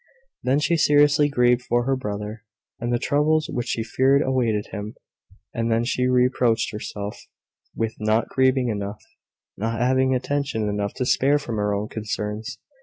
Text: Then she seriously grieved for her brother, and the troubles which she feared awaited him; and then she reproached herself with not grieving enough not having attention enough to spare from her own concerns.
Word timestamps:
Then 0.41 0.57
she 0.57 0.77
seriously 0.77 1.29
grieved 1.29 1.61
for 1.61 1.83
her 1.83 1.95
brother, 1.95 2.43
and 2.79 2.91
the 2.91 2.97
troubles 2.97 3.51
which 3.53 3.67
she 3.67 3.83
feared 3.83 4.23
awaited 4.23 4.69
him; 4.71 4.95
and 5.53 5.71
then 5.71 5.83
she 5.83 6.07
reproached 6.07 6.71
herself 6.71 7.27
with 7.75 7.93
not 7.99 8.27
grieving 8.27 8.69
enough 8.69 9.03
not 9.57 9.79
having 9.79 10.15
attention 10.15 10.67
enough 10.67 10.95
to 10.95 11.05
spare 11.05 11.37
from 11.37 11.57
her 11.57 11.71
own 11.75 11.87
concerns. 11.87 12.57